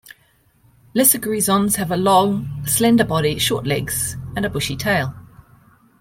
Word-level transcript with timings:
Lesser 0.95 1.19
grisons 1.19 1.75
have 1.75 1.91
a 1.91 1.95
long, 1.95 2.65
slender 2.65 3.03
body, 3.05 3.37
short 3.37 3.67
legs, 3.67 4.17
and 4.35 4.43
a 4.47 4.49
bushy 4.49 4.75
tail. 4.75 5.13